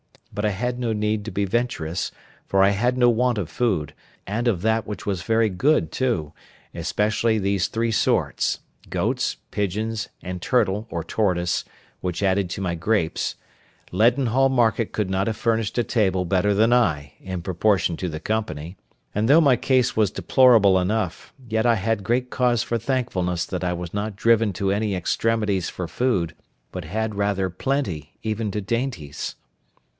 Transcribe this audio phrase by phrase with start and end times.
[0.33, 2.09] But I had no need to be venturous,
[2.47, 3.93] for I had no want of food,
[4.25, 6.33] and of that which was very good too,
[6.73, 8.89] especially these three sorts, viz.
[8.89, 11.65] goats, pigeons, and turtle, or tortoise,
[11.99, 13.35] which added to my grapes,
[13.91, 18.21] Leadenhall market could not have furnished a table better than I, in proportion to the
[18.21, 18.77] company;
[19.13, 23.63] and though my case was deplorable enough, yet I had great cause for thankfulness that
[23.65, 26.33] I was not driven to any extremities for food,
[26.71, 29.35] but had rather plenty, even to dainties.